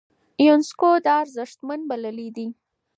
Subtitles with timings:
[0.47, 2.47] يونسکو دا ارزښتمن بللی دی.